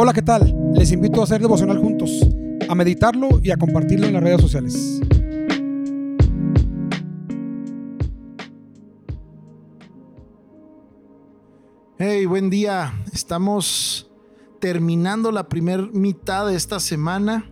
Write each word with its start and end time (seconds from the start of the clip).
Hola, 0.00 0.12
¿qué 0.12 0.22
tal? 0.22 0.54
Les 0.74 0.92
invito 0.92 1.20
a 1.20 1.24
hacer 1.24 1.40
devocional 1.40 1.78
juntos, 1.78 2.24
a 2.68 2.74
meditarlo 2.76 3.40
y 3.42 3.50
a 3.50 3.56
compartirlo 3.56 4.06
en 4.06 4.12
las 4.12 4.22
redes 4.22 4.40
sociales. 4.40 5.00
Hey, 11.98 12.26
buen 12.26 12.48
día. 12.48 12.94
Estamos 13.12 14.08
terminando 14.60 15.32
la 15.32 15.48
primera 15.48 15.88
mitad 15.92 16.46
de 16.46 16.54
esta 16.54 16.78
semana 16.78 17.50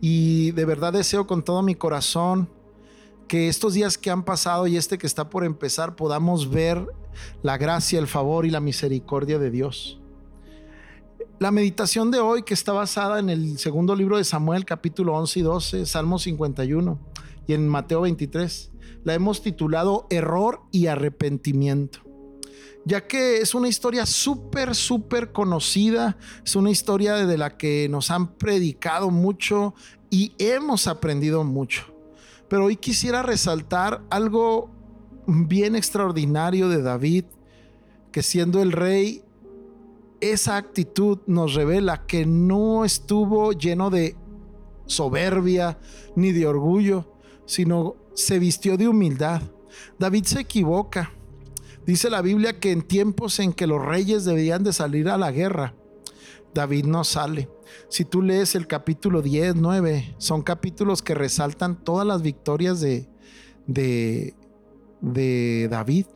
y 0.00 0.52
de 0.52 0.64
verdad 0.64 0.94
deseo 0.94 1.26
con 1.26 1.42
todo 1.42 1.60
mi 1.60 1.74
corazón 1.74 2.48
que 3.28 3.48
estos 3.48 3.74
días 3.74 3.98
que 3.98 4.10
han 4.10 4.24
pasado 4.24 4.66
y 4.66 4.78
este 4.78 4.96
que 4.96 5.06
está 5.06 5.28
por 5.28 5.44
empezar 5.44 5.94
podamos 5.94 6.48
ver 6.48 6.86
la 7.42 7.58
gracia, 7.58 7.98
el 7.98 8.06
favor 8.06 8.46
y 8.46 8.50
la 8.50 8.60
misericordia 8.60 9.38
de 9.38 9.50
Dios. 9.50 10.00
La 11.38 11.50
meditación 11.50 12.10
de 12.10 12.18
hoy, 12.18 12.44
que 12.44 12.54
está 12.54 12.72
basada 12.72 13.18
en 13.18 13.28
el 13.28 13.58
segundo 13.58 13.94
libro 13.94 14.16
de 14.16 14.24
Samuel, 14.24 14.64
capítulo 14.64 15.12
11 15.16 15.38
y 15.38 15.42
12, 15.42 15.84
Salmo 15.84 16.18
51 16.18 16.98
y 17.46 17.52
en 17.52 17.68
Mateo 17.68 18.00
23, 18.00 18.70
la 19.04 19.12
hemos 19.12 19.42
titulado 19.42 20.06
Error 20.08 20.62
y 20.72 20.86
Arrepentimiento. 20.86 21.98
Ya 22.86 23.06
que 23.06 23.42
es 23.42 23.54
una 23.54 23.68
historia 23.68 24.06
súper, 24.06 24.74
súper 24.74 25.32
conocida, 25.32 26.16
es 26.42 26.56
una 26.56 26.70
historia 26.70 27.26
de 27.26 27.36
la 27.36 27.58
que 27.58 27.86
nos 27.90 28.10
han 28.10 28.38
predicado 28.38 29.10
mucho 29.10 29.74
y 30.08 30.32
hemos 30.38 30.86
aprendido 30.86 31.44
mucho. 31.44 31.94
Pero 32.48 32.64
hoy 32.64 32.76
quisiera 32.76 33.22
resaltar 33.22 34.02
algo 34.08 34.70
bien 35.26 35.76
extraordinario 35.76 36.70
de 36.70 36.80
David, 36.80 37.24
que 38.10 38.22
siendo 38.22 38.62
el 38.62 38.72
rey 38.72 39.22
esa 40.20 40.56
actitud 40.56 41.18
nos 41.26 41.54
revela 41.54 42.06
que 42.06 42.26
no 42.26 42.84
estuvo 42.84 43.52
lleno 43.52 43.90
de 43.90 44.16
soberbia 44.86 45.78
ni 46.14 46.32
de 46.32 46.46
orgullo, 46.46 47.12
sino 47.44 47.96
se 48.14 48.38
vistió 48.38 48.76
de 48.76 48.88
humildad. 48.88 49.42
David 49.98 50.24
se 50.24 50.40
equivoca. 50.40 51.12
Dice 51.84 52.10
la 52.10 52.22
Biblia 52.22 52.58
que 52.58 52.72
en 52.72 52.82
tiempos 52.82 53.38
en 53.38 53.52
que 53.52 53.66
los 53.66 53.84
reyes 53.84 54.24
debían 54.24 54.64
de 54.64 54.72
salir 54.72 55.08
a 55.08 55.18
la 55.18 55.30
guerra, 55.30 55.74
David 56.52 56.86
no 56.86 57.04
sale. 57.04 57.48
Si 57.88 58.04
tú 58.04 58.22
lees 58.22 58.54
el 58.54 58.66
capítulo 58.66 59.22
10, 59.22 59.56
9, 59.56 60.14
son 60.18 60.42
capítulos 60.42 61.02
que 61.02 61.14
resaltan 61.14 61.84
todas 61.84 62.06
las 62.06 62.22
victorias 62.22 62.80
de, 62.80 63.08
de, 63.66 64.34
de 65.00 65.68
David. 65.70 66.06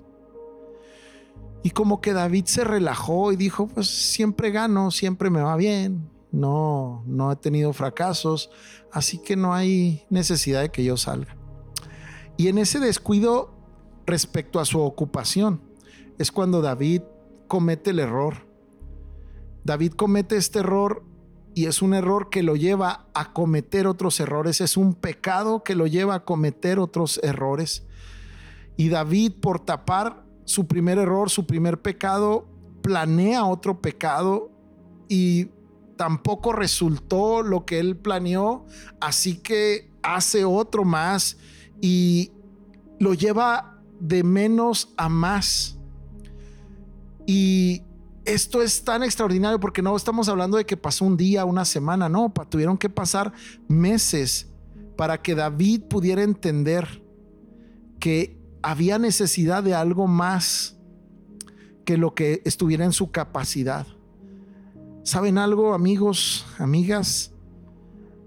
Y 1.62 1.70
como 1.70 2.00
que 2.00 2.12
David 2.12 2.46
se 2.46 2.64
relajó 2.64 3.32
y 3.32 3.36
dijo, 3.36 3.66
pues 3.66 3.88
siempre 3.88 4.50
gano, 4.50 4.90
siempre 4.90 5.28
me 5.28 5.42
va 5.42 5.56
bien, 5.56 6.08
no, 6.32 7.02
no 7.06 7.32
he 7.32 7.36
tenido 7.36 7.72
fracasos, 7.72 8.50
así 8.92 9.18
que 9.18 9.36
no 9.36 9.52
hay 9.52 10.04
necesidad 10.08 10.62
de 10.62 10.70
que 10.70 10.84
yo 10.84 10.96
salga. 10.96 11.36
Y 12.36 12.48
en 12.48 12.58
ese 12.58 12.80
descuido 12.80 13.52
respecto 14.06 14.60
a 14.60 14.64
su 14.64 14.80
ocupación 14.80 15.60
es 16.18 16.32
cuando 16.32 16.62
David 16.62 17.02
comete 17.48 17.90
el 17.90 17.98
error. 17.98 18.46
David 19.64 19.92
comete 19.92 20.36
este 20.36 20.60
error 20.60 21.04
y 21.54 21.66
es 21.66 21.82
un 21.82 21.94
error 21.94 22.30
que 22.30 22.42
lo 22.42 22.56
lleva 22.56 23.08
a 23.12 23.32
cometer 23.32 23.86
otros 23.86 24.20
errores, 24.20 24.60
es 24.60 24.76
un 24.76 24.94
pecado 24.94 25.62
que 25.64 25.74
lo 25.74 25.86
lleva 25.86 26.14
a 26.14 26.24
cometer 26.24 26.78
otros 26.78 27.20
errores. 27.22 27.86
Y 28.76 28.88
David 28.88 29.32
por 29.42 29.60
tapar 29.60 30.24
su 30.50 30.66
primer 30.66 30.98
error, 30.98 31.30
su 31.30 31.46
primer 31.46 31.80
pecado, 31.80 32.44
planea 32.82 33.44
otro 33.44 33.80
pecado 33.80 34.50
y 35.08 35.46
tampoco 35.96 36.52
resultó 36.52 37.42
lo 37.42 37.64
que 37.64 37.78
él 37.78 37.96
planeó, 37.96 38.66
así 39.00 39.36
que 39.36 39.92
hace 40.02 40.44
otro 40.44 40.84
más 40.84 41.38
y 41.80 42.32
lo 42.98 43.14
lleva 43.14 43.80
de 44.00 44.24
menos 44.24 44.92
a 44.96 45.08
más. 45.08 45.78
Y 47.26 47.82
esto 48.24 48.60
es 48.60 48.82
tan 48.82 49.04
extraordinario 49.04 49.60
porque 49.60 49.82
no 49.82 49.94
estamos 49.94 50.28
hablando 50.28 50.56
de 50.56 50.66
que 50.66 50.76
pasó 50.76 51.04
un 51.04 51.16
día, 51.16 51.44
una 51.44 51.64
semana, 51.64 52.08
no, 52.08 52.32
tuvieron 52.48 52.76
que 52.76 52.90
pasar 52.90 53.32
meses 53.68 54.48
para 54.96 55.22
que 55.22 55.36
David 55.36 55.82
pudiera 55.82 56.24
entender 56.24 57.04
que 58.00 58.39
había 58.62 58.98
necesidad 58.98 59.62
de 59.62 59.74
algo 59.74 60.06
más 60.06 60.76
que 61.84 61.96
lo 61.96 62.14
que 62.14 62.42
estuviera 62.44 62.84
en 62.84 62.92
su 62.92 63.10
capacidad. 63.10 63.86
¿Saben 65.02 65.38
algo, 65.38 65.74
amigos, 65.74 66.46
amigas? 66.58 67.32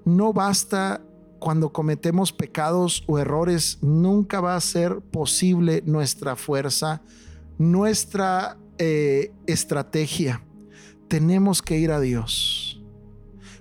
No 0.05 0.33
basta 0.33 1.01
cuando 1.39 1.73
cometemos 1.73 2.31
pecados 2.31 3.03
o 3.05 3.19
errores, 3.19 3.77
nunca 3.81 4.39
va 4.39 4.55
a 4.55 4.61
ser 4.61 5.01
posible 5.01 5.83
nuestra 5.85 6.35
fuerza, 6.35 7.01
nuestra 7.57 8.57
eh, 8.77 9.33
estrategia. 9.45 10.41
Tenemos 11.09 11.61
que 11.61 11.77
ir 11.77 11.91
a 11.91 11.99
Dios. 11.99 12.81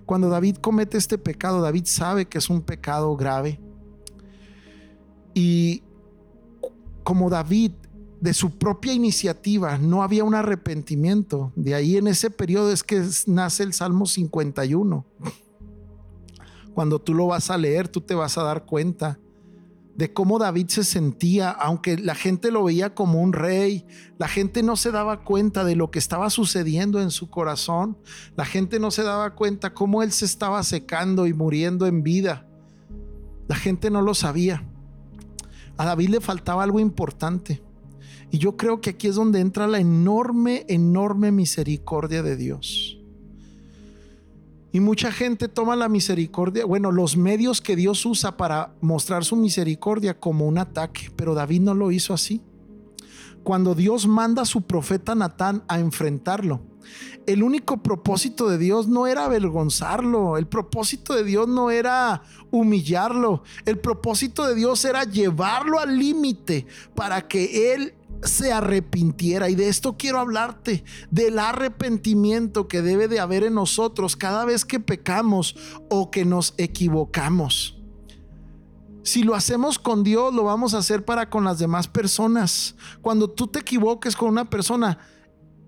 Cuando 0.06 0.28
David 0.28 0.56
comete 0.56 0.97
este 0.97 1.19
pecado, 1.19 1.61
David 1.61 1.87
sabe 1.87 2.27
que 2.27 2.38
es 2.38 2.50
un 2.50 2.62
pecado 2.62 3.16
grave. 3.16 3.61
Y 5.34 5.82
como 7.03 7.31
David, 7.31 7.73
de 8.21 8.35
su 8.35 8.57
propia 8.57 8.93
iniciativa, 8.93 9.79
no 9.79 10.05
había 10.05 10.23
un 10.23 10.37
arrepentimiento. 10.37 11.53
De 11.57 11.75
ahí 11.75 11.97
en 11.97 12.07
ese 12.07 12.31
periodo 12.31 12.71
es 12.71 12.85
que 12.85 13.03
nace 13.27 13.65
el 13.65 13.73
Salmo 13.73 14.07
51. 14.07 15.05
Cuando 16.73 17.01
tú 17.01 17.15
lo 17.15 17.27
vas 17.27 17.51
a 17.51 17.59
leer, 17.59 17.89
tú 17.89 18.01
te 18.01 18.15
vas 18.15 18.39
a 18.39 18.45
dar 18.45 18.65
cuenta 18.65 19.19
de 19.97 20.12
cómo 20.12 20.39
David 20.39 20.69
se 20.69 20.85
sentía, 20.85 21.51
aunque 21.51 21.99
la 21.99 22.15
gente 22.15 22.51
lo 22.51 22.65
veía 22.65 22.95
como 22.95 23.21
un 23.21 23.33
rey, 23.33 23.87
la 24.19 24.29
gente 24.29 24.62
no 24.62 24.77
se 24.77 24.91
daba 24.91 25.25
cuenta 25.25 25.65
de 25.65 25.77
lo 25.77 25.91
que 25.91 25.99
estaba 25.99 26.31
sucediendo 26.31 27.01
en 27.01 27.11
su 27.11 27.29
corazón, 27.29 27.99
la 28.37 28.45
gente 28.45 28.79
no 28.79 28.91
se 28.91 29.03
daba 29.03 29.35
cuenta 29.35 29.75
cómo 29.75 30.03
él 30.03 30.12
se 30.12 30.25
estaba 30.25 30.62
secando 30.62 31.27
y 31.27 31.35
muriendo 31.35 31.87
en 31.87 32.03
vida, 32.03 32.47
la 33.49 33.57
gente 33.57 33.91
no 33.91 34.01
lo 34.01 34.15
sabía. 34.15 34.67
A 35.82 35.84
David 35.84 36.10
le 36.10 36.20
faltaba 36.20 36.62
algo 36.62 36.78
importante. 36.78 37.60
Y 38.31 38.38
yo 38.38 38.56
creo 38.56 38.81
que 38.81 38.91
aquí 38.91 39.09
es 39.09 39.16
donde 39.16 39.41
entra 39.41 39.66
la 39.66 39.81
enorme, 39.81 40.65
enorme 40.69 41.32
misericordia 41.32 42.22
de 42.22 42.37
Dios. 42.37 42.98
Y 44.70 44.78
mucha 44.78 45.10
gente 45.10 45.48
toma 45.48 45.75
la 45.75 45.88
misericordia, 45.88 46.66
bueno, 46.66 46.93
los 46.93 47.16
medios 47.16 47.60
que 47.60 47.75
Dios 47.75 48.06
usa 48.06 48.37
para 48.37 48.76
mostrar 48.81 49.25
su 49.25 49.34
misericordia 49.34 50.20
como 50.20 50.47
un 50.47 50.59
ataque, 50.59 51.10
pero 51.16 51.34
David 51.34 51.62
no 51.62 51.75
lo 51.75 51.91
hizo 51.91 52.14
así. 52.14 52.41
Cuando 53.43 53.75
Dios 53.75 54.06
manda 54.06 54.43
a 54.43 54.47
su 54.47 54.62
profeta 54.62 55.16
Natán 55.16 55.64
a 55.66 55.81
enfrentarlo, 55.81 56.60
el 57.26 57.43
único 57.43 57.82
propósito 57.82 58.48
de 58.48 58.59
Dios 58.59 58.88
no 58.88 59.06
era 59.06 59.25
avergonzarlo, 59.25 60.37
el 60.37 60.47
propósito 60.47 61.15
de 61.15 61.25
Dios 61.25 61.48
no 61.48 61.70
era 61.70 62.22
humillarlo, 62.50 63.43
el 63.65 63.78
propósito 63.78 64.47
de 64.47 64.54
Dios 64.54 64.84
era 64.84 65.04
llevarlo 65.04 65.78
al 65.78 65.98
límite 65.98 66.66
para 66.94 67.26
que 67.28 67.75
él 67.75 67.94
se 68.22 68.53
arrepintiera. 68.53 69.48
Y 69.48 69.54
de 69.54 69.69
esto 69.69 69.97
quiero 69.97 70.19
hablarte, 70.19 70.84
del 71.10 71.38
arrepentimiento 71.38 72.69
que 72.69 72.82
debe 72.82 73.09
de 73.09 73.20
haber 73.20 73.44
en 73.44 73.54
nosotros 73.54 74.16
cada 74.16 74.44
vez 74.44 74.64
que 74.64 74.81
pecamos 74.81 75.56
o 75.88 76.10
que 76.10 76.25
nos 76.25 76.54
equivocamos. 76.56 77.78
Si 79.04 79.25
lo 79.25 79.34
hacemos 79.34 79.81
con 79.81 80.04
Dios, 80.04 80.32
lo 80.32 80.44
vamos 80.44 80.75
a 80.75 80.78
hacer 80.78 81.04
para 81.04 81.28
con 81.28 81.44
las 81.44 81.59
demás 81.59 81.88
personas. 81.88 82.76
Cuando 83.00 83.28
tú 83.28 83.49
te 83.49 83.59
equivoques 83.59 84.14
con 84.14 84.28
una 84.28 84.49
persona, 84.49 84.99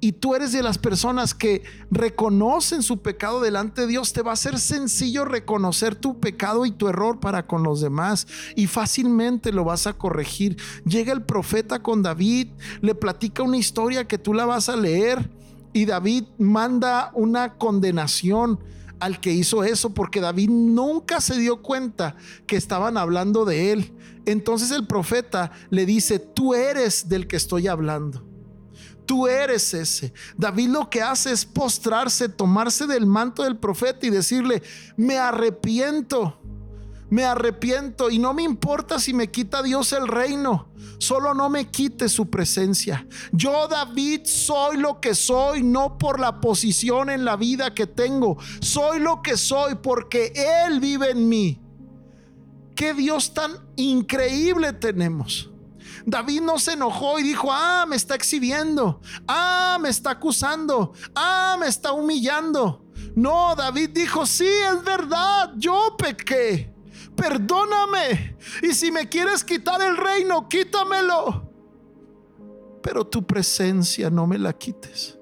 y 0.05 0.13
tú 0.13 0.35
eres 0.35 0.53
de 0.53 0.63
las 0.63 0.77
personas 0.77 1.33
que 1.33 1.63
reconocen 1.91 2.83
su 2.83 3.01
pecado 3.01 3.41
delante 3.41 3.81
de 3.81 3.87
Dios, 3.87 4.13
te 4.13 4.21
va 4.21 4.33
a 4.33 4.37
ser 4.37 4.59
sencillo 4.59 5.25
reconocer 5.25 5.95
tu 5.95 6.21
pecado 6.21 6.67
y 6.67 6.73
tu 6.73 6.89
error 6.89 7.21
para 7.21 7.47
con 7.47 7.63
los 7.63 7.81
demás 7.81 8.27
y 8.55 8.67
fácilmente 8.67 9.51
lo 9.51 9.65
vas 9.65 9.87
a 9.87 9.95
corregir. 9.95 10.59
Llega 10.85 11.15
el 11.15 11.23
profeta 11.23 11.83
con 11.83 12.03
David, 12.03 12.49
le 12.83 12.95
platica 12.95 13.45
una 13.45 13.57
historia 13.57 14.07
que 14.07 14.19
tú 14.19 14.35
la 14.35 14.45
vas 14.45 14.69
a 14.69 14.77
leer 14.77 15.31
y 15.73 15.87
David 15.87 16.25
manda 16.37 17.11
una 17.15 17.55
condenación 17.55 18.61
al 19.01 19.21
que 19.21 19.33
hizo 19.33 19.65
eso 19.65 19.95
porque 19.95 20.21
David 20.21 20.51
nunca 20.51 21.23
se 21.23 21.39
dio 21.39 21.63
cuenta 21.63 22.15
que 22.47 22.57
estaban 22.57 22.99
hablando 22.99 23.47
de 23.47 23.73
él. 23.73 23.95
Entonces 24.27 24.71
el 24.71 24.87
profeta 24.87 25.51
le 25.71 25.87
dice, 25.87 26.19
tú 26.19 26.53
eres 26.53 27.09
del 27.09 27.27
que 27.27 27.37
estoy 27.37 27.69
hablando. 27.69 28.34
Tú 29.07 29.27
eres 29.27 29.75
ese. 29.75 30.13
David 30.37 30.69
lo 30.69 30.89
que 30.89 31.03
hace 31.03 31.31
es 31.33 31.45
postrarse, 31.45 32.29
tomarse 32.29 32.87
del 32.87 33.07
manto 33.07 33.43
del 33.43 33.57
profeta 33.59 34.07
y 34.07 34.11
decirle, 34.11 34.63
me 34.97 35.19
arrepiento. 35.19 36.39
me 37.11 37.25
arrepiento 37.25 38.11
y 38.11 38.19
no 38.19 38.35
me 38.35 38.43
importa 38.43 38.99
si 38.99 39.15
me 39.15 39.31
quita 39.31 39.63
Dios 39.63 39.93
el 39.93 40.09
reino, 40.09 40.69
solo 40.99 41.33
no 41.33 41.49
me 41.49 41.71
quite 41.71 42.09
su 42.09 42.29
presencia. 42.29 43.07
Yo 43.31 43.69
David 43.69 44.23
soy 44.25 44.79
lo 44.79 45.01
que 45.01 45.15
soy, 45.15 45.63
no 45.63 45.97
por 45.97 46.19
la 46.19 46.41
posición 46.41 47.11
en 47.11 47.25
la 47.25 47.37
vida 47.37 47.73
que 47.73 47.87
tengo, 47.87 48.37
soy 48.61 48.99
lo 48.99 49.23
que 49.23 49.37
soy 49.37 49.77
porque 49.77 50.33
Él 50.67 50.81
vive 50.81 51.11
en 51.11 51.29
mí. 51.29 51.61
Qué 52.75 52.95
Dios 52.95 53.33
tan 53.33 53.53
increíble 53.77 54.73
tenemos. 54.73 55.51
David 56.07 56.43
no 56.43 56.59
se 56.59 56.73
enojó 56.73 57.19
y 57.19 57.23
dijo, 57.23 57.49
ah, 57.51 57.87
me 57.89 57.97
está 57.97 58.15
exhibiendo, 58.15 59.01
ah, 59.27 59.79
me 59.81 59.89
está 59.89 60.11
acusando, 60.11 60.93
ah, 61.15 61.57
me 61.59 61.67
está 61.67 61.93
humillando. 61.93 62.85
No, 63.15 63.55
David 63.57 63.91
dijo, 63.91 64.27
sí, 64.27 64.47
es 64.47 64.85
verdad, 64.85 65.53
yo 65.57 65.97
pequé 65.97 66.75
perdóname. 67.15 68.37
Y 68.63 68.75
si 68.75 68.91
me 68.91 69.09
quieres 69.09 69.45
quitar 69.45 69.81
el 69.83 69.97
reino, 69.97 70.49
quítamelo. 70.49 71.51
Pero 72.83 73.07
tu 73.07 73.27
presencia 73.27 74.11
no 74.11 74.27
me 74.27 74.39
la 74.39 74.53
quites. 74.53 75.19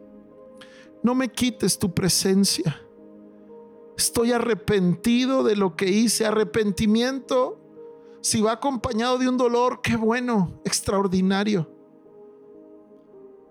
No 1.03 1.15
me 1.15 1.31
quites 1.31 1.79
tu 1.79 1.95
presencia. 1.95 2.81
Estoy 3.97 4.33
arrepentido 4.33 5.43
de 5.43 5.57
lo 5.57 5.77
que 5.77 5.87
hice. 5.87 6.27
Arrepentimiento, 6.27 7.62
si 8.23 8.41
va 8.41 8.53
acompañado 8.53 9.19
de 9.19 9.29
un 9.29 9.37
dolor, 9.37 9.81
qué 9.83 9.97
bueno, 9.97 10.61
extraordinario 10.65 11.69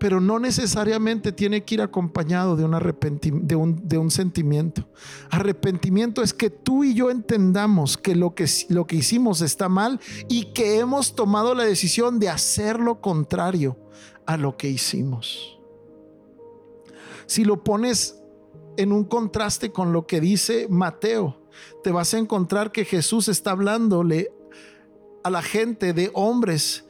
pero 0.02 0.20
no 0.20 0.40
necesariamente 0.40 1.30
tiene 1.30 1.62
que 1.62 1.76
ir 1.76 1.80
acompañado 1.80 2.56
de 2.56 2.64
un, 2.64 3.88
de 3.88 3.98
un, 3.98 4.10
sentimiento. 4.10 4.88
Arrepentimiento 5.30 6.24
es 6.24 6.34
que 6.34 6.50
tú 6.50 6.82
y 6.82 6.92
yo 6.92 7.08
entendamos 7.08 7.96
que 7.96 8.16
lo, 8.16 8.34
que 8.34 8.46
lo 8.68 8.84
que 8.88 8.96
hicimos 8.96 9.42
está 9.42 9.68
mal 9.68 10.00
y 10.28 10.46
que 10.54 10.80
hemos 10.80 11.14
tomado 11.14 11.54
la 11.54 11.62
decisión 11.62 12.18
de 12.18 12.30
hacer 12.30 12.80
lo 12.80 13.00
contrario 13.00 13.78
a 14.26 14.36
lo 14.36 14.56
que 14.56 14.70
hicimos. 14.70 15.60
Si 17.26 17.44
lo 17.44 17.62
pones 17.62 18.20
en 18.76 18.90
un 18.90 19.04
contraste 19.04 19.70
con 19.70 19.92
lo 19.92 20.08
que 20.08 20.20
dice 20.20 20.66
Mateo, 20.68 21.44
te 21.84 21.92
vas 21.92 22.12
a 22.12 22.18
encontrar 22.18 22.72
que 22.72 22.84
Jesús 22.84 23.28
está 23.28 23.52
hablándole 23.52 24.32
a 25.24 25.30
la 25.30 25.42
gente 25.42 25.92
de 25.92 26.10
hombres, 26.14 26.84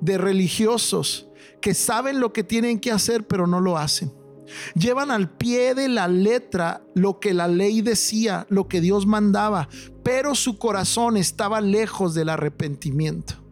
de 0.00 0.18
religiosos, 0.18 1.28
que 1.60 1.74
saben 1.74 2.20
lo 2.20 2.32
que 2.32 2.44
tienen 2.44 2.78
que 2.78 2.92
hacer, 2.92 3.26
pero 3.26 3.46
no 3.46 3.60
lo 3.60 3.78
hacen. 3.78 4.12
Llevan 4.74 5.10
al 5.10 5.30
pie 5.30 5.74
de 5.74 5.88
la 5.88 6.08
letra 6.08 6.82
lo 6.94 7.18
que 7.18 7.32
la 7.32 7.48
ley 7.48 7.80
decía, 7.80 8.46
lo 8.50 8.68
que 8.68 8.82
Dios 8.82 9.06
mandaba, 9.06 9.68
pero 10.02 10.34
su 10.34 10.58
corazón 10.58 11.16
estaba 11.16 11.62
lejos 11.62 12.14
del 12.14 12.28
arrepentimiento. 12.28 13.42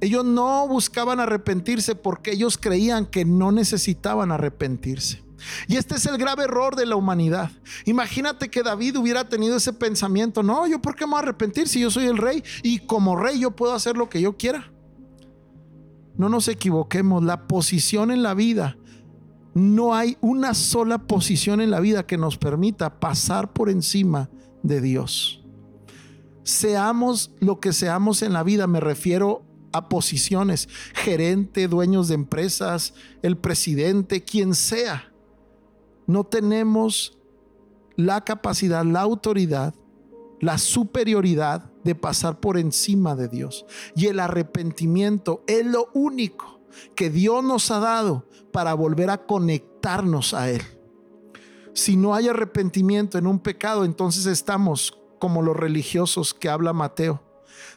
Ellos 0.00 0.24
no 0.24 0.68
buscaban 0.68 1.18
arrepentirse 1.18 1.94
porque 1.96 2.32
ellos 2.32 2.58
creían 2.58 3.06
que 3.06 3.24
no 3.24 3.50
necesitaban 3.50 4.30
arrepentirse. 4.30 5.23
Y 5.66 5.76
este 5.76 5.96
es 5.96 6.06
el 6.06 6.18
grave 6.18 6.44
error 6.44 6.76
de 6.76 6.86
la 6.86 6.96
humanidad. 6.96 7.50
Imagínate 7.84 8.50
que 8.50 8.62
David 8.62 8.98
hubiera 8.98 9.28
tenido 9.28 9.56
ese 9.56 9.72
pensamiento, 9.72 10.42
no, 10.42 10.66
yo 10.66 10.80
por 10.80 10.94
qué 10.94 11.06
me 11.06 11.12
voy 11.12 11.20
a 11.20 11.22
arrepentir 11.22 11.68
si 11.68 11.80
yo 11.80 11.90
soy 11.90 12.06
el 12.06 12.18
rey 12.18 12.42
y 12.62 12.80
como 12.80 13.16
rey 13.16 13.40
yo 13.40 13.50
puedo 13.50 13.74
hacer 13.74 13.96
lo 13.96 14.08
que 14.08 14.20
yo 14.20 14.36
quiera. 14.36 14.70
No 16.16 16.28
nos 16.28 16.48
equivoquemos, 16.48 17.24
la 17.24 17.48
posición 17.48 18.10
en 18.10 18.22
la 18.22 18.34
vida, 18.34 18.76
no 19.54 19.94
hay 19.94 20.16
una 20.20 20.52
sola 20.52 20.98
posición 20.98 21.60
en 21.60 21.70
la 21.70 21.80
vida 21.80 22.06
que 22.06 22.18
nos 22.18 22.36
permita 22.36 22.98
pasar 22.98 23.52
por 23.52 23.70
encima 23.70 24.28
de 24.62 24.80
Dios. 24.80 25.44
Seamos 26.42 27.32
lo 27.40 27.60
que 27.60 27.72
seamos 27.72 28.22
en 28.22 28.32
la 28.32 28.42
vida, 28.42 28.66
me 28.66 28.80
refiero 28.80 29.44
a 29.72 29.88
posiciones, 29.88 30.68
gerente, 30.94 31.68
dueños 31.68 32.08
de 32.08 32.14
empresas, 32.14 32.94
el 33.22 33.36
presidente, 33.36 34.22
quien 34.22 34.54
sea. 34.54 35.13
No 36.06 36.24
tenemos 36.24 37.18
la 37.96 38.24
capacidad, 38.24 38.84
la 38.84 39.00
autoridad, 39.00 39.74
la 40.40 40.58
superioridad 40.58 41.70
de 41.84 41.94
pasar 41.94 42.40
por 42.40 42.58
encima 42.58 43.14
de 43.14 43.28
Dios. 43.28 43.66
Y 43.94 44.06
el 44.06 44.20
arrepentimiento 44.20 45.42
es 45.46 45.64
lo 45.64 45.88
único 45.94 46.60
que 46.96 47.10
Dios 47.10 47.44
nos 47.44 47.70
ha 47.70 47.78
dado 47.78 48.26
para 48.52 48.74
volver 48.74 49.10
a 49.10 49.26
conectarnos 49.26 50.34
a 50.34 50.50
Él. 50.50 50.62
Si 51.72 51.96
no 51.96 52.14
hay 52.14 52.28
arrepentimiento 52.28 53.18
en 53.18 53.26
un 53.26 53.40
pecado, 53.40 53.84
entonces 53.84 54.26
estamos 54.26 54.98
como 55.18 55.42
los 55.42 55.56
religiosos 55.56 56.34
que 56.34 56.48
habla 56.48 56.72
Mateo. 56.72 57.22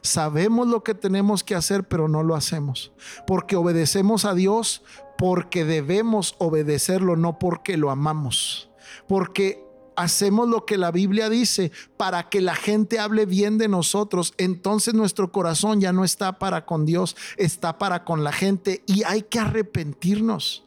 Sabemos 0.02 0.68
lo 0.68 0.84
que 0.84 0.94
tenemos 0.94 1.44
que 1.44 1.56
hacer, 1.56 1.88
pero 1.88 2.08
no 2.08 2.24
lo 2.24 2.36
hacemos. 2.36 2.92
Porque 3.26 3.56
obedecemos 3.56 4.26
a 4.26 4.34
Dios 4.34 4.84
porque 5.18 5.66
debemos 5.66 6.36
obedecerlo, 6.38 7.16
no 7.16 7.40
porque 7.40 7.78
lo 7.78 7.90
amamos. 7.92 8.69
Porque 9.08 9.64
hacemos 9.96 10.48
lo 10.48 10.66
que 10.66 10.78
la 10.78 10.92
Biblia 10.92 11.28
dice 11.30 11.72
para 11.98 12.30
que 12.30 12.40
la 12.40 12.56
gente 12.56 13.00
hable 13.00 13.25
bien 13.25 13.58
de 13.58 13.68
nosotros, 13.68 14.34
entonces 14.38 14.94
nuestro 14.94 15.31
corazón 15.31 15.81
ya 15.81 15.92
no 15.92 16.06
está 16.06 16.38
para 16.40 16.66
con 16.66 16.86
Dios, 16.86 17.18
está 17.36 17.80
para 17.80 18.06
con 18.06 18.24
la 18.24 18.31
gente 18.31 18.84
y 18.86 19.04
hay 19.04 19.24
que 19.24 19.40
arrepentirnos 19.40 20.64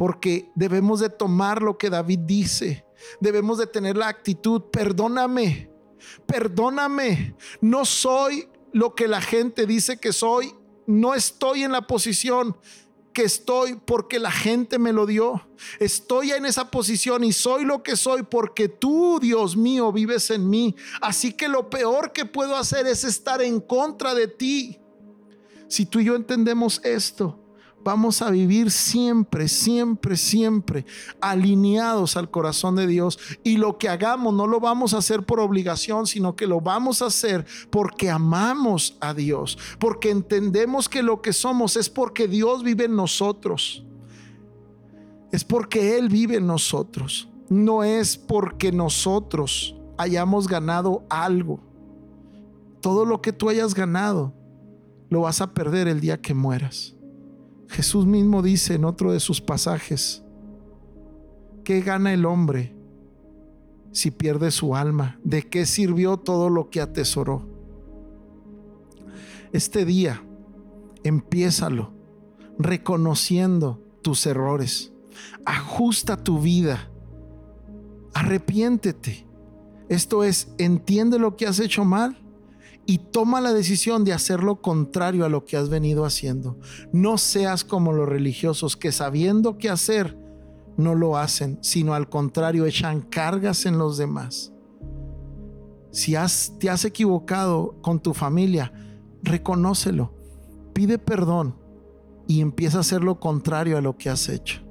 porque 0.00 0.50
debemos 0.54 1.00
de 1.00 1.10
tomar 1.10 1.60
lo 1.60 1.76
que 1.76 1.90
David 1.90 2.20
dice, 2.20 2.86
debemos 3.20 3.58
de 3.58 3.66
tener 3.66 3.98
la 3.98 4.08
actitud, 4.08 4.62
perdóname, 4.72 5.70
perdóname, 6.24 7.34
no 7.60 7.84
soy 7.84 8.48
lo 8.72 8.94
que 8.94 9.08
la 9.08 9.20
gente 9.20 9.66
dice 9.66 9.98
que 9.98 10.14
soy, 10.14 10.54
no 10.86 11.14
estoy 11.14 11.64
en 11.64 11.72
la 11.72 11.86
posición 11.86 12.56
que 13.12 13.22
estoy 13.22 13.74
porque 13.84 14.18
la 14.18 14.30
gente 14.30 14.78
me 14.78 14.92
lo 14.92 15.06
dio. 15.06 15.46
Estoy 15.78 16.32
en 16.32 16.46
esa 16.46 16.70
posición 16.70 17.24
y 17.24 17.32
soy 17.32 17.64
lo 17.64 17.82
que 17.82 17.96
soy 17.96 18.22
porque 18.22 18.68
tú, 18.68 19.18
Dios 19.20 19.56
mío, 19.56 19.92
vives 19.92 20.30
en 20.30 20.48
mí. 20.48 20.76
Así 21.00 21.32
que 21.32 21.48
lo 21.48 21.70
peor 21.70 22.12
que 22.12 22.24
puedo 22.24 22.56
hacer 22.56 22.86
es 22.86 23.04
estar 23.04 23.42
en 23.42 23.60
contra 23.60 24.14
de 24.14 24.28
ti. 24.28 24.78
Si 25.68 25.86
tú 25.86 26.00
y 26.00 26.04
yo 26.04 26.16
entendemos 26.16 26.80
esto, 26.84 27.39
vamos 27.82 28.22
a 28.22 28.30
vivir 28.30 28.70
siempre, 28.70 29.48
siempre, 29.48 30.16
siempre 30.16 30.84
alineados 31.20 32.16
al 32.16 32.30
corazón 32.30 32.76
de 32.76 32.86
Dios. 32.86 33.18
Y 33.42 33.56
lo 33.56 33.78
que 33.78 33.88
hagamos 33.88 34.34
no 34.34 34.46
lo 34.46 34.60
vamos 34.60 34.94
a 34.94 34.98
hacer 34.98 35.24
por 35.24 35.40
obligación, 35.40 36.06
sino 36.06 36.36
que 36.36 36.46
lo 36.46 36.60
vamos 36.60 37.02
a 37.02 37.06
hacer 37.06 37.46
porque 37.70 38.10
amamos 38.10 38.96
a 39.00 39.14
Dios, 39.14 39.58
porque 39.78 40.10
entendemos 40.10 40.88
que 40.88 41.02
lo 41.02 41.22
que 41.22 41.32
somos 41.32 41.76
es 41.76 41.88
porque 41.88 42.28
Dios 42.28 42.62
vive 42.62 42.84
en 42.84 42.96
nosotros. 42.96 43.84
Es 45.32 45.44
porque 45.44 45.96
Él 45.96 46.08
vive 46.08 46.36
en 46.36 46.46
nosotros. 46.46 47.28
No 47.48 47.82
es 47.82 48.16
porque 48.16 48.72
nosotros 48.72 49.76
hayamos 49.96 50.48
ganado 50.48 51.04
algo. 51.08 51.60
Todo 52.80 53.04
lo 53.04 53.20
que 53.20 53.32
tú 53.32 53.48
hayas 53.48 53.74
ganado, 53.74 54.32
lo 55.08 55.22
vas 55.22 55.40
a 55.40 55.52
perder 55.52 55.88
el 55.88 56.00
día 56.00 56.20
que 56.20 56.34
mueras. 56.34 56.94
Jesús 57.70 58.04
mismo 58.04 58.42
dice 58.42 58.74
en 58.74 58.84
otro 58.84 59.12
de 59.12 59.20
sus 59.20 59.40
pasajes, 59.40 60.24
¿qué 61.62 61.80
gana 61.80 62.12
el 62.12 62.26
hombre 62.26 62.74
si 63.92 64.10
pierde 64.10 64.50
su 64.50 64.74
alma? 64.74 65.20
¿De 65.22 65.48
qué 65.48 65.66
sirvió 65.66 66.16
todo 66.16 66.50
lo 66.50 66.68
que 66.68 66.80
atesoró? 66.80 67.48
Este 69.52 69.84
día, 69.84 70.24
empiézalo 71.04 71.92
reconociendo 72.58 73.80
tus 74.02 74.26
errores. 74.26 74.92
Ajusta 75.44 76.16
tu 76.16 76.40
vida. 76.40 76.90
Arrepiéntete. 78.14 79.26
Esto 79.88 80.24
es, 80.24 80.52
entiende 80.58 81.20
lo 81.20 81.36
que 81.36 81.46
has 81.46 81.60
hecho 81.60 81.84
mal 81.84 82.18
y 82.90 82.98
toma 82.98 83.40
la 83.40 83.52
decisión 83.52 84.02
de 84.02 84.12
hacer 84.12 84.42
lo 84.42 84.60
contrario 84.60 85.24
a 85.24 85.28
lo 85.28 85.44
que 85.44 85.56
has 85.56 85.68
venido 85.68 86.04
haciendo. 86.04 86.58
No 86.92 87.18
seas 87.18 87.62
como 87.62 87.92
los 87.92 88.08
religiosos 88.08 88.76
que 88.76 88.90
sabiendo 88.90 89.58
qué 89.58 89.70
hacer, 89.70 90.18
no 90.76 90.96
lo 90.96 91.16
hacen, 91.16 91.60
sino 91.62 91.94
al 91.94 92.08
contrario, 92.08 92.66
echan 92.66 93.02
cargas 93.02 93.64
en 93.64 93.78
los 93.78 93.96
demás. 93.96 94.52
Si 95.92 96.16
has, 96.16 96.54
te 96.58 96.68
has 96.68 96.84
equivocado 96.84 97.76
con 97.80 98.00
tu 98.00 98.12
familia, 98.12 98.72
reconócelo, 99.22 100.12
pide 100.72 100.98
perdón 100.98 101.54
y 102.26 102.40
empieza 102.40 102.78
a 102.78 102.80
hacer 102.80 103.04
lo 103.04 103.20
contrario 103.20 103.78
a 103.78 103.80
lo 103.80 103.96
que 103.96 104.10
has 104.10 104.28
hecho. 104.28 104.62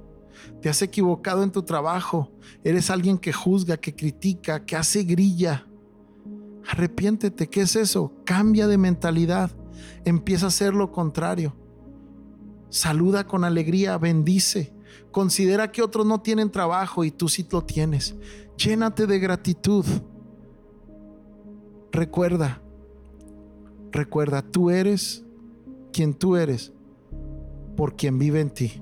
Te 0.62 0.68
has 0.68 0.82
equivocado 0.82 1.42
en 1.42 1.54
tu 1.54 1.64
trabajo, 1.64 2.34
eres 2.66 2.90
alguien 2.90 3.18
que 3.18 3.32
juzga, 3.32 3.78
que 3.78 3.96
critica, 3.96 4.66
que 4.66 4.76
hace 4.76 5.04
grilla 5.04 5.69
arrepiéntete. 6.80 7.50
¿Qué 7.50 7.62
es 7.62 7.76
eso? 7.76 8.14
Cambia 8.26 8.68
de 8.68 8.78
mentalidad. 8.78 9.52
Empieza 10.06 10.46
a 10.46 10.48
hacer 10.48 10.74
lo 10.74 10.92
contrario. 10.92 11.56
Saluda 12.70 13.28
con 13.28 13.44
alegría, 13.44 13.98
bendice. 13.98 14.74
Considera 15.12 15.72
que 15.72 15.82
otros 15.82 16.06
no 16.06 16.22
tienen 16.22 16.52
trabajo 16.52 17.04
y 17.04 17.12
tú 17.12 17.28
sí 17.28 17.46
lo 17.52 17.64
tienes. 17.64 18.16
Llénate 18.58 19.08
de 19.08 19.20
gratitud. 19.20 19.86
Recuerda, 21.92 22.62
recuerda, 23.92 24.44
tú 24.44 24.70
eres 24.70 25.26
quien 25.92 26.14
tú 26.14 26.36
eres 26.36 26.72
por 27.76 27.96
quien 27.96 28.20
vive 28.20 28.40
en 28.40 28.52
ti. 28.52 28.82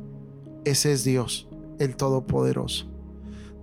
Ese 0.66 0.92
es 0.92 1.04
Dios, 1.04 1.48
el 1.80 1.96
Todopoderoso. 1.96 2.92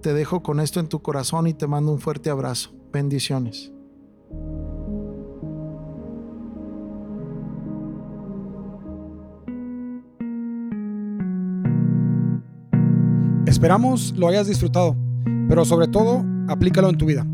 Te 0.00 0.14
dejo 0.14 0.42
con 0.42 0.60
esto 0.60 0.80
en 0.80 0.88
tu 0.88 1.02
corazón 1.02 1.46
y 1.46 1.54
te 1.54 1.66
mando 1.66 1.92
un 1.92 2.00
fuerte 2.00 2.30
abrazo. 2.30 2.72
Bendiciones. 2.90 3.73
Esperamos 13.54 14.12
lo 14.16 14.26
hayas 14.26 14.48
disfrutado, 14.48 14.96
pero 15.48 15.64
sobre 15.64 15.86
todo, 15.86 16.24
aplícalo 16.48 16.90
en 16.90 16.98
tu 16.98 17.06
vida. 17.06 17.24